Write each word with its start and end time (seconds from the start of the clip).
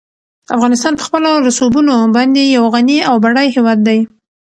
افغانستان 0.55 0.93
په 0.97 1.03
خپلو 1.07 1.29
رسوبونو 1.47 1.95
باندې 2.15 2.41
یو 2.55 2.63
غني 2.73 2.97
او 3.09 3.15
بډای 3.23 3.47
هېواد 3.55 3.79
دی. 3.87 3.99